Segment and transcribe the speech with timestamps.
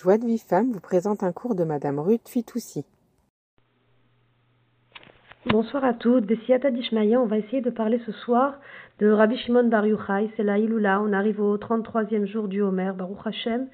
[0.00, 2.86] Joie de vie femme vous présente un cours de Madame Ruth Fitoussi.
[5.46, 6.24] Bonsoir à toutes.
[6.24, 6.38] Des
[6.70, 8.60] Dishmaya, on va essayer de parler ce soir
[9.00, 10.30] de Rabbi Shimon Bar Yochai.
[10.36, 11.02] C'est la Iloula.
[11.02, 13.66] On arrive au 33e jour du Homer, Baruch Hashem.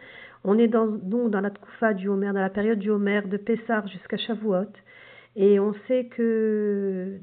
[0.45, 3.87] On est donc dans la Tkoufa du Homer, dans la période du Homer, de Pessar
[3.89, 4.73] jusqu'à Shavuot.
[5.37, 7.19] Et on sait que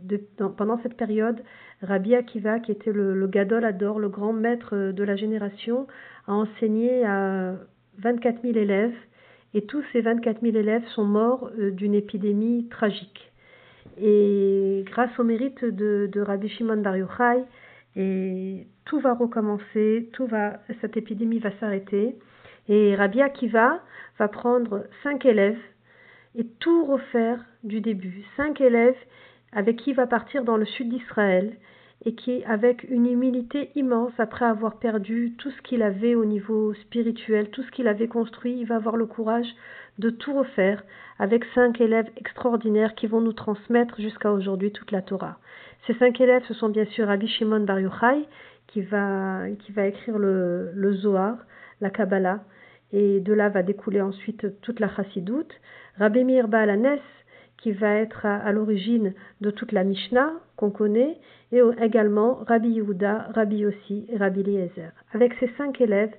[0.57, 1.41] pendant cette période,
[1.81, 5.87] Rabbi Akiva, qui était le, le Gadol Ador, le grand maître de la génération,
[6.27, 7.55] a enseigné à
[8.01, 8.95] 24 000 élèves
[9.53, 13.31] et tous ces 24 000 élèves sont morts euh, d'une épidémie tragique.
[14.01, 17.43] Et grâce au mérite de, Rabbi Shimon Bar Yochai,
[18.85, 22.15] tout va recommencer, tout va, cette épidémie va s'arrêter.
[22.69, 23.81] Et Rabbi Akiva
[24.17, 25.59] va prendre cinq élèves
[26.37, 28.23] et tout refaire du début.
[28.37, 28.95] Cinq élèves
[29.51, 31.53] avec qui il va partir dans le sud d'Israël
[32.03, 36.73] et qui, avec une humilité immense, après avoir perdu tout ce qu'il avait au niveau
[36.73, 39.47] spirituel, tout ce qu'il avait construit, il va avoir le courage
[39.99, 40.83] de tout refaire
[41.19, 45.37] avec cinq élèves extraordinaires qui vont nous transmettre jusqu'à aujourd'hui toute la Torah.
[45.85, 48.25] Ces cinq élèves, ce sont bien sûr Rabbi Shimon Bar Yochai,
[48.67, 51.37] qui va, qui va écrire le, Zohar,
[51.81, 52.39] la Kabbalah,
[52.93, 55.53] et de là va découler ensuite toute la Chassidoute.
[55.97, 56.47] Rabbi Meir
[57.61, 61.17] qui va être à, l'origine de toute la Mishnah qu'on connaît,
[61.51, 64.91] et également Rabbi Yehuda, Rabbi Yossi et Rabbi Eliezer.
[65.13, 66.13] Avec ces cinq élèves,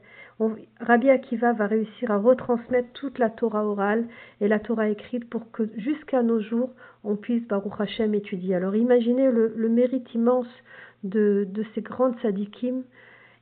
[0.81, 4.07] Rabbi Akiva va réussir à retransmettre toute la Torah orale
[4.41, 6.71] et la Torah écrite pour que jusqu'à nos jours,
[7.05, 8.55] on puisse Baruch Hashem étudier.
[8.55, 10.49] Alors imaginez le, mérite immense
[11.05, 12.83] de, de ces grandes sadikim.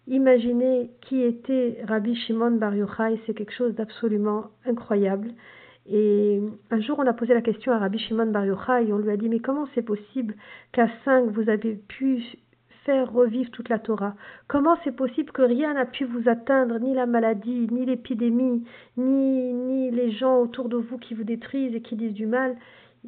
[0.08, 5.30] Imaginez qui était Rabbi Shimon Bar Yochai, c'est quelque chose d'absolument incroyable.
[5.86, 8.98] Et un jour, on a posé la question à Rabbi Shimon Bar Yochai et on
[8.98, 10.34] lui a dit Mais comment c'est possible
[10.72, 12.22] qu'à cinq, vous avez pu
[12.84, 14.14] faire revivre toute la Torah?
[14.46, 18.64] Comment c'est possible que rien n'a pu vous atteindre, ni la maladie, ni l'épidémie,
[18.96, 22.56] ni, ni les gens autour de vous qui vous détruisent et qui disent du mal?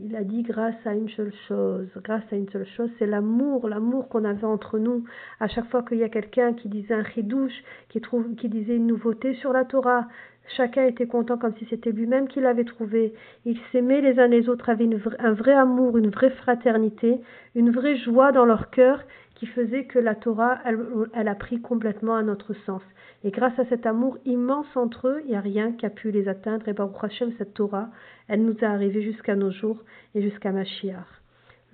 [0.01, 3.69] Il a dit grâce à une seule chose, grâce à une seule chose, c'est l'amour,
[3.69, 5.05] l'amour qu'on avait entre nous.
[5.39, 8.77] À chaque fois qu'il y a quelqu'un qui disait un chidouche, qui, trouve, qui disait
[8.77, 10.09] une nouveauté sur la Torah,
[10.57, 13.15] chacun était content comme si c'était lui-même qui l'avait trouvé.
[13.45, 14.89] Ils s'aimaient les uns les autres, avaient
[15.19, 17.21] un vrai amour, une vraie fraternité,
[17.55, 19.03] une vraie joie dans leur cœur
[19.35, 22.83] qui faisait que la Torah, elle, a pris complètement un autre sens.
[23.25, 26.13] Et grâce à cet amour immense entre eux, il n'y a rien qui a pu
[26.13, 26.69] les atteindre.
[26.69, 27.89] Et Baruch Hashem, cette Torah,
[28.29, 29.79] elle nous est arrivée jusqu'à nos jours
[30.15, 31.23] et jusqu'à Mashiach.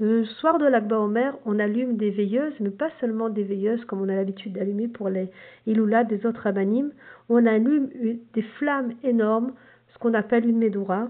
[0.01, 4.01] Le soir de l'Akba Omer, on allume des veilleuses, mais pas seulement des veilleuses comme
[4.01, 5.29] on a l'habitude d'allumer pour les
[5.67, 6.93] Iloula des autres abanimes.
[7.29, 7.91] On allume
[8.33, 9.53] des flammes énormes,
[9.93, 11.09] ce qu'on appelle une Médoura.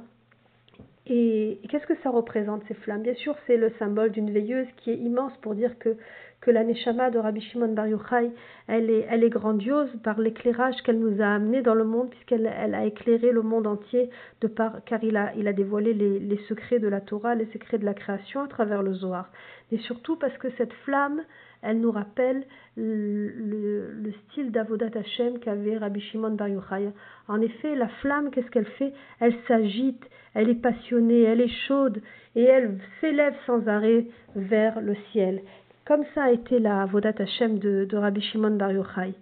[1.06, 3.02] Et qu'est-ce que ça représente ces flammes?
[3.02, 5.96] Bien sûr, c'est le symbole d'une veilleuse qui est immense pour dire que
[6.40, 8.30] que la Neshama de Rabbi Shimon Bar Yochai,
[8.68, 12.84] elle est, grandiose par l'éclairage qu'elle nous a amené dans le monde, puisqu'elle elle a
[12.84, 14.08] éclairé le monde entier,
[14.40, 17.78] de par, car il a, il a dévoilé les, secrets de la Torah, les secrets
[17.78, 19.30] de la création à travers le Zohar.
[19.72, 21.22] Et surtout parce que cette flamme,
[21.62, 22.44] elle nous rappelle
[22.76, 26.90] le, le, style d'Avodat Hashem qu'avait Rabbi Shimon Bar Yochai.
[27.26, 28.92] En effet, la flamme, qu'est-ce qu'elle fait?
[29.18, 30.04] Elle s'agite,
[30.34, 32.00] elle est passionnée, elle est chaude,
[32.36, 34.06] et elle s'élève sans arrêt
[34.36, 35.42] vers le ciel.
[35.88, 39.14] Comme ça a été la Vodat Hashem de, Rabbi Shimon Bar Yochai.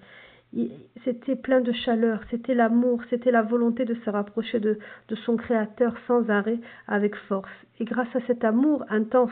[1.04, 4.76] C'était plein de chaleur, c'était l'amour, c'était la volonté de se rapprocher de,
[5.25, 7.49] son Créateur sans arrêt, avec force.
[7.78, 9.31] Et grâce à cet amour intense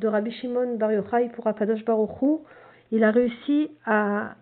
[0.00, 2.40] de Rabbi Shimon Bar Yochai pour Akadosh Baruch
[2.90, 4.34] il a réussi à,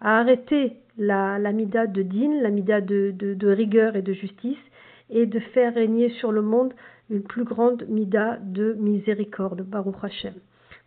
[0.00, 4.62] arrêter la, de din, la mida de, rigueur et de justice,
[5.10, 6.72] et de faire régner sur le monde
[7.10, 9.96] une plus grande mida de miséricorde, Baruch.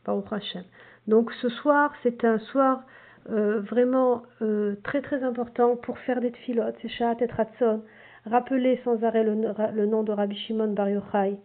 [0.05, 0.63] Baruch Hashem.
[1.07, 2.83] Donc ce soir, c'est un soir
[3.29, 7.81] euh, vraiment euh, très très important pour faire des tfilotes, c'est Shat et Ratson,
[8.25, 11.37] rappeler sans arrêt le, nom de Rabbi Shimon Bar Yochai,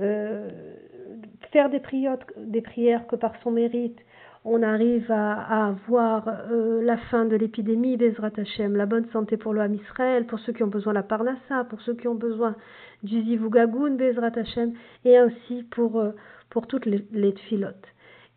[0.00, 0.50] euh,
[1.50, 3.98] faire des, prières que par son mérite,
[4.44, 9.74] on arrive à, avoir la fin de l'épidémie, Bezrat Hashem, la bonne santé pour l'homme
[9.74, 12.54] Israël, pour ceux qui ont besoin de la Parnassa, pour ceux qui ont besoin
[13.02, 14.74] du Zivugagun, Bezrat Hashem,
[15.06, 16.02] et ainsi pour,
[16.50, 17.93] pour toutes les, les tfilotes.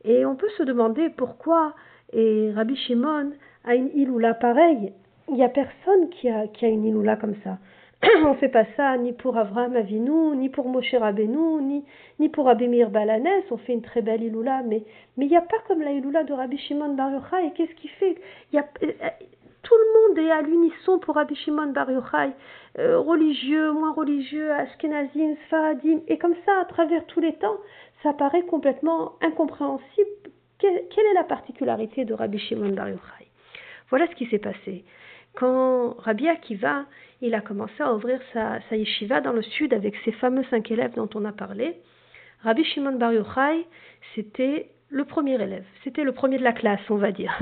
[0.08, 1.74] Et on peut se demander pourquoi
[2.14, 3.32] et Rabbi Shimon
[3.66, 4.94] a une iloula pareille.
[5.28, 7.58] Il n'y a personne qui a, qui a une iloula comme ça.
[8.24, 11.84] on ne fait pas ça ni pour Avram Avinu, ni pour Moshe Rabbeinu, ni,
[12.20, 13.28] ni pour Rabbi Meir Balanes.
[13.52, 14.84] On fait une très belle iloula, mais
[15.18, 17.48] mais il n'y a pas comme la iloula de Rabbi Shimon Bar Yochai.
[17.48, 18.16] Et qu'est-ce qui fait?
[20.32, 22.32] À l'unisson pour Rabbi Shimon Bar Yochai.
[22.80, 26.02] Euh, religieux, moins religieux, Ashkenazim, Sfaradim.
[26.08, 27.58] Et comme ça, à travers tous les temps,
[28.04, 30.10] ça paraît complètement incompréhensible.
[30.60, 33.28] Quelle, est la particularité de Rabbi Shimon Bar Yochai?
[33.90, 34.84] Voilà ce qui s'est passé.
[35.36, 36.86] quand Rabbi Akiva,
[37.22, 40.72] il a commencé à ouvrir sa, sa yeshiva dans le sud avec ses fameux cinq
[40.72, 41.78] élèves dont on a parlé,
[42.44, 43.66] Rabbi Shimon Bar Yochai,
[44.16, 47.38] c'était le premier élève, c'était le premier de la classe, on va dire.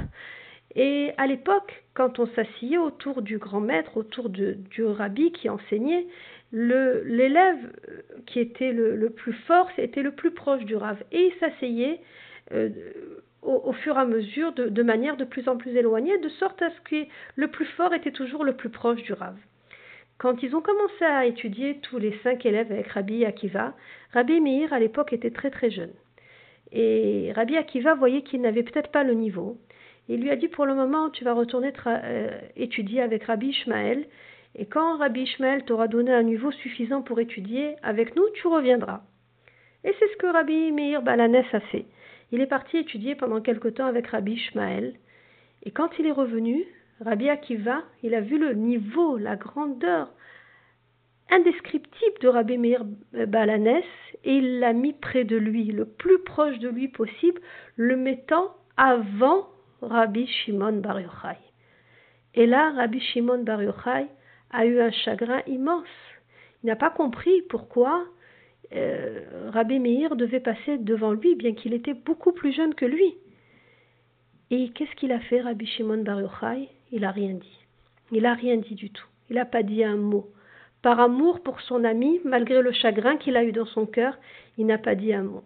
[0.73, 6.07] Et à l'époque, quand on s'asseyait autour du grand maître, autour du rabbi qui enseignait,
[6.51, 7.71] l'élève
[8.25, 11.01] qui était le, plus fort était le plus proche du rave.
[11.11, 11.99] Et il s'asseyait
[12.53, 12.69] euh,
[13.41, 16.61] au, fur et à mesure de, de, manière de plus en plus éloignée, de sorte
[16.61, 19.37] à ce que le plus fort était toujours le plus proche du rave.
[20.17, 23.73] Quand ils ont commencé à étudier tous les cinq élèves avec Rabbi Akiva,
[24.13, 25.91] Rabbi Meir à l'époque était très très jeune.
[26.71, 29.57] Et Rabbi Akiva voyait qu'il n'avait peut-être pas le niveau.
[30.07, 34.05] Il lui a dit pour le moment, tu vas retourner euh, étudier avec Rabbi Ishmael.
[34.55, 39.01] Et quand Rabbi Ishmael t'aura donné un niveau suffisant pour étudier avec nous, tu reviendras.
[39.83, 41.85] Et c'est ce que Rabbi Meir Balanès a fait.
[42.31, 44.93] Il est parti étudier pendant quelque temps avec Rabbi Ishmael.
[45.63, 46.63] Et quand il est revenu,
[47.01, 50.09] Rabbi Akiva, il a vu le niveau, la grandeur
[51.29, 52.85] indescriptible de Rabbi Meir
[53.27, 53.83] Balanès
[54.23, 57.41] et il l'a mis près de lui, le plus proche de lui possible,
[57.75, 59.47] le mettant avant
[59.87, 61.37] Rabbi Shimon Bar Yochai.
[62.33, 64.07] Et là, Rabbi Shimon Bar Yochai
[64.51, 65.87] a eu un chagrin immense.
[66.63, 68.05] Il n'a pas compris pourquoi
[68.73, 73.15] euh, Rabbi Meir devait passer devant lui, bien qu'il était beaucoup plus jeune que lui.
[74.51, 76.69] Et qu'est-ce qu'il a fait, Rabbi Shimon Bar Yochai?
[76.91, 77.59] Il n'a rien dit.
[78.11, 79.07] Il n'a rien dit du tout.
[79.29, 80.29] Il n'a pas dit un mot.
[80.81, 84.17] Par amour pour son ami, malgré le chagrin qu'il a eu dans son cœur,
[84.57, 85.43] il n'a pas dit un mot.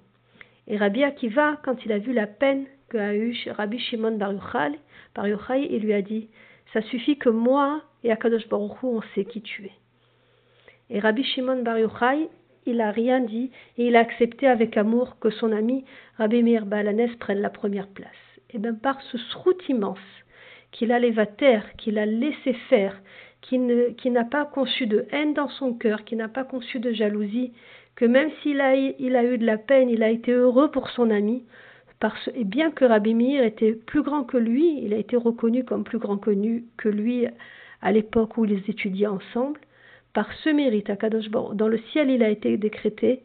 [0.67, 5.67] Et Rabbi Akiva, quand il a vu la peine qu'a eu Rabbi Shimon Bar Yochai,
[5.69, 6.29] il lui a dit
[6.73, 9.71] Ça suffit que moi et Akadosh Baruch Hu, on sait qui tu es.
[10.89, 12.29] Et Rabbi Shimon Bar Yochai,
[12.65, 15.85] il n'a rien dit et il a accepté avec amour que son ami
[16.17, 18.09] Rabbi Meir Balanes prenne la première place.
[18.51, 19.99] Et bien par ce srout immense
[20.71, 22.99] qu'il a terre, qu'il a laissé faire,
[23.41, 27.53] qui n'a pas conçu de haine dans son cœur, qui n'a pas conçu de jalousie,
[27.95, 30.89] que même s'il a, il a eu de la peine, il a été heureux pour
[30.89, 31.43] son ami,
[32.33, 35.83] et bien que Rabbi Meir était plus grand que lui, il a été reconnu comme
[35.83, 36.31] plus grand que,
[36.77, 37.27] que lui
[37.81, 39.59] à l'époque où ils étudiaient ensemble,
[40.13, 43.21] par ce mérite à Kadosh dans le ciel il a été décrété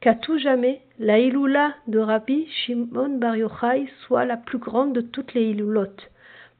[0.00, 5.00] qu'à tout jamais la Iloula de Rabbi Shimon Bar Yochai soit la plus grande de
[5.00, 6.10] toutes les Iloulotes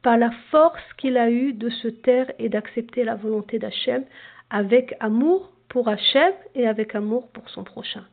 [0.02, 4.04] par la force qu'il a eue de se taire et d'accepter la volonté d'Hachem
[4.50, 8.04] avec amour pour Hachem et avec amour pour son prochain.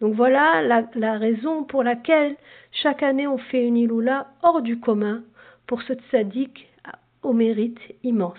[0.00, 2.36] Donc voilà la, raison pour laquelle
[2.70, 5.22] chaque année on fait une iloula hors du commun
[5.66, 6.68] pour ce tzaddik
[7.22, 8.38] au mérite immense.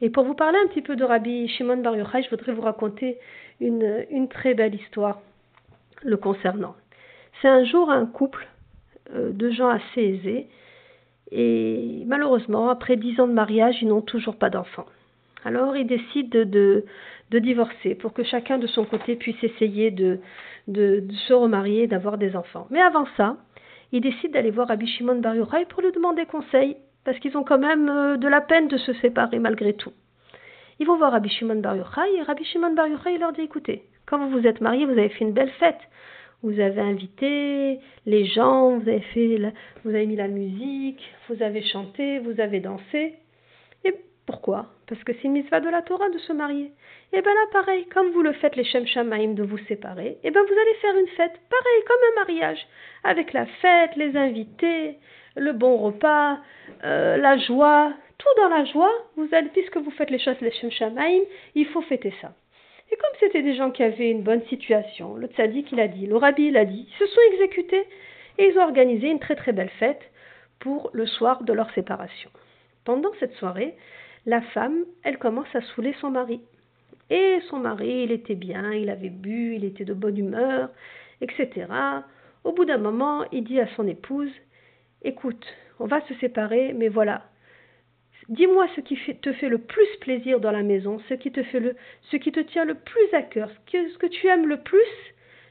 [0.00, 2.62] Et pour vous parler un petit peu de Rabbi Shimon Bar Yochai, je voudrais vous
[2.62, 3.18] raconter
[3.60, 5.20] une, très belle histoire
[6.02, 6.74] le concernant.
[7.40, 8.46] C'est un jour un couple
[9.14, 10.48] euh, de gens assez aisés
[11.30, 14.86] et malheureusement, après dix ans de mariage, ils n'ont toujours pas d'enfants.
[15.44, 16.84] Alors ils décident de,
[17.30, 20.20] divorcer pour que chacun de son côté puisse essayer de,
[20.68, 22.66] se remarier d'avoir des enfants.
[22.70, 23.36] Mais avant ça,
[23.92, 25.20] ils décident d'aller voir Rabbi Shimon
[25.68, 28.92] pour lui demander conseil, parce qu'ils ont quand même euh, de la peine de se
[28.94, 29.92] séparer malgré tout.
[30.78, 34.60] Ils vont voir Rabbi Shimon et Rabbi Shimon leur dit écoutez, quand vous vous êtes
[34.60, 35.80] mariés, vous avez fait une belle fête
[36.44, 41.00] vous avez invité les gens, vous avez mis la musique,
[41.30, 43.14] vous avez chanté, vous avez dansé.
[44.26, 44.66] Pourquoi?
[44.86, 46.72] Parce que c'est une de la Torah de se marier.
[47.12, 50.30] Et bien là, pareil, comme vous le faites les Shem Shamaim de vous séparer, et
[50.30, 52.66] bien vous allez faire une fête, pareil, comme un mariage,
[53.02, 54.96] avec la fête, les invités,
[55.36, 56.38] le bon repas,
[56.84, 58.92] euh, la joie, tout dans la joie.
[59.16, 61.20] Vous allez, puisque vous faites les choses les Shem Shamaim,
[61.54, 62.32] il faut fêter ça.
[62.90, 66.06] Et comme c'était des gens qui avaient une bonne situation, le tzaddik il a dit,
[66.06, 67.84] le rabbi il dit, ils se sont exécutés
[68.38, 70.02] et ils ont organisé une très très belle fête
[70.60, 72.30] pour le soir de leur séparation.
[72.84, 73.74] Pendant cette soirée,
[74.26, 76.40] la femme, elle commence à saouler son mari.
[77.10, 80.70] Et son mari, il était bien, il avait bu, il était de bonne humeur,
[81.20, 81.66] etc.
[82.44, 84.32] Au bout d'un moment, il dit à son épouse,
[85.02, 85.44] écoute,
[85.78, 87.22] on va se séparer, mais voilà,
[88.28, 91.60] Dis-moi ce qui te fait le plus plaisir dans la maison, ce qui te, fait
[91.60, 91.76] le,
[92.10, 94.80] ce qui te tient le plus à cœur, ce que, tu aimes le plus,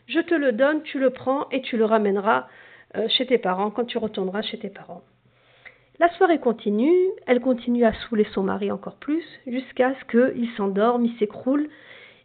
[0.08, 2.48] je te le donne, tu le prends et tu le ramèneras
[2.96, 5.04] euh, chez tes parents quand tu retourneras chez tes parents.
[6.00, 6.96] La soirée continue,
[7.28, 11.70] elle continue à saouler son mari encore plus, jusqu'à ce qu'il s'endorme, il s'écroule,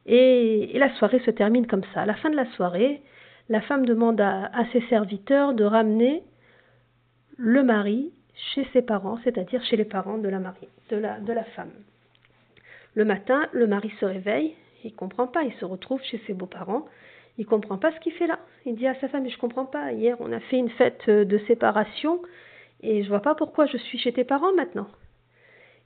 [0.06, 2.02] et, la soirée se termine comme ça.
[2.02, 3.02] À la fin de la soirée,
[3.50, 6.22] la femme demande à ses serviteurs de ramener
[7.36, 8.10] le mari
[8.54, 10.38] chez ses parents, c'est-à-dire chez les parents de la
[11.20, 11.70] de la femme.
[12.94, 16.86] Le matin, le mari se réveille, il comprend pas, il se retrouve chez ses beaux-parents,
[17.36, 18.38] il comprend pas ce qu'il fait là.
[18.66, 21.08] Il dit à sa femme, mais je comprends pas, hier on a fait une fête
[21.08, 22.20] de séparation
[22.80, 24.88] et je vois pas pourquoi je suis chez tes parents maintenant.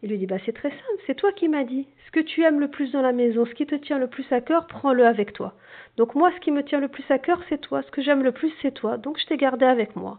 [0.03, 1.87] Il lui dit bah c'est très simple, c'est toi qui m'as dit.
[2.07, 4.31] Ce que tu aimes le plus dans la maison, ce qui te tient le plus
[4.33, 5.55] à cœur, prends-le avec toi.
[5.97, 7.83] Donc moi, ce qui me tient le plus à cœur, c'est toi.
[7.83, 8.97] Ce que j'aime le plus, c'est toi.
[8.97, 10.19] Donc je t'ai gardé avec moi.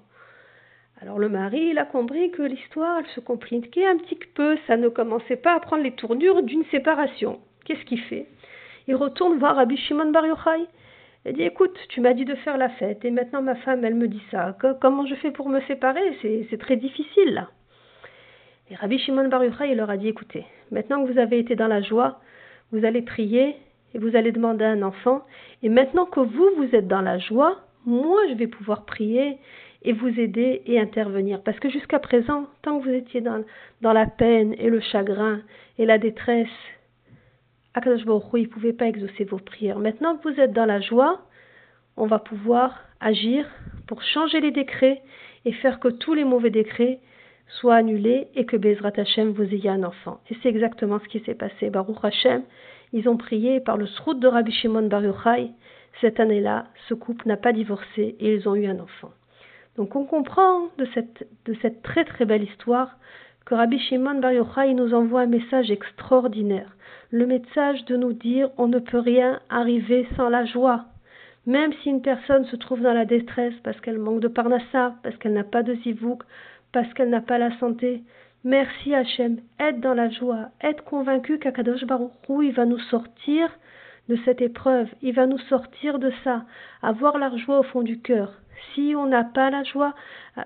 [1.01, 4.57] Alors le mari, il a compris que l'histoire, elle se compliquait un petit peu.
[4.67, 7.41] Ça ne commençait pas à prendre les tournures d'une séparation.
[7.65, 8.27] Qu'est-ce qu'il fait?
[8.87, 10.65] Il retourne voir Rabbi Shimon Bar Yochai.
[11.25, 13.95] Il dit écoute, tu m'as dit de faire la fête et maintenant ma femme, elle
[13.95, 14.57] me dit ça.
[14.81, 16.01] comment je fais pour me séparer?
[16.49, 17.49] C'est très difficile là.
[18.69, 21.67] Et Rabbi Shimon Bar Yochai, leur a dit écoutez, maintenant que vous avez été dans
[21.67, 22.19] la joie,
[22.71, 23.55] vous allez prier
[23.93, 25.23] et vous allez demander un enfant.
[25.61, 29.37] Et maintenant que vous, vous êtes dans la joie, moi, je vais pouvoir prier
[29.83, 31.41] et vous aider et intervenir.
[31.43, 35.41] Parce que jusqu'à présent, tant que vous étiez dans la peine et le chagrin
[35.77, 36.47] et la détresse,
[37.75, 39.79] Akadosh Baruch ne pouvait pas exaucer vos prières.
[39.79, 41.21] Maintenant que vous êtes dans la joie,
[41.97, 43.45] on va pouvoir agir
[43.87, 45.01] pour changer les décrets
[45.45, 46.99] et faire que tous les mauvais décrets
[47.47, 50.19] soient annulés et que Bezrat Hashem vous ayez un enfant.
[50.29, 51.69] Et c'est exactement ce qui s'est passé.
[51.69, 52.43] Baruch Hashem,
[52.93, 55.49] ils ont prié par le srout de Rabbi Shimon Bar Yochai.
[55.99, 59.11] Cette année-là, ce couple n'a pas divorcé et ils ont eu un enfant.
[59.77, 62.97] Donc on comprend de cette très très belle histoire
[63.45, 66.75] que Rabbi Shimon Bar Yochai nous envoie un message extraordinaire.
[67.11, 70.85] Le message de nous dire on ne peut rien arriver sans la joie.
[71.45, 75.17] Même si une personne se trouve dans la détresse parce qu'elle manque de parnassa, parce
[75.17, 76.23] qu'elle n'a pas de zivouk,
[76.71, 78.03] parce qu'elle n'a pas la santé,
[78.45, 83.49] merci Hachem, être dans la joie, être convaincu qu'Akadosh Baruch il va nous sortir
[84.09, 86.43] de cette épreuve, il va nous sortir de ça,
[86.81, 88.42] avoir la joie au fond du cœur.
[88.73, 89.93] Si on n'a pas la joie,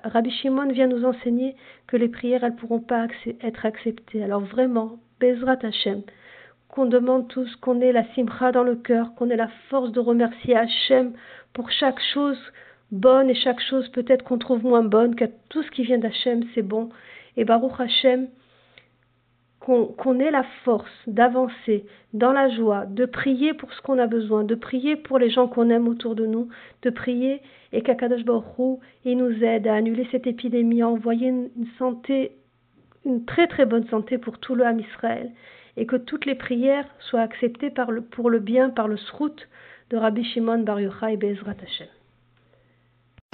[0.04, 1.56] Rabbi Shimon vient nous enseigner
[1.88, 3.08] que les prières, elles ne pourront pas
[3.42, 4.24] être acceptées.
[4.24, 6.02] Alors vraiment, Bezrat Hashem,
[6.70, 10.00] qu'on demande tous qu'on ait la simcha dans le cœur, qu'on ait la force de
[10.00, 11.14] remercier Hachem
[11.54, 12.40] pour chaque chose
[12.92, 16.44] bonne et chaque chose peut-être qu'on trouve moins bonne, que tout ce qui vient d'Hachem,
[16.54, 16.90] c'est bon.
[17.36, 18.28] Et Baruch Hachem,
[19.68, 24.46] qu'on ait la force d'avancer dans la joie, de prier pour ce qu'on a besoin,
[24.46, 26.48] de prier pour les gens qu'on aime autour de nous,
[26.84, 27.42] de prier
[27.74, 32.32] et qu'Akadosh Baruch il nous aide à annuler cette épidémie, à envoyer une, santé,
[33.06, 35.32] une très très bonne santé pour tout le Ham Israël
[35.76, 39.50] et que toutes les prières soient acceptées par le, pour le bien par le srout
[39.90, 41.88] de Rabbi Shimon Bar Yochai Bezrat Hashem.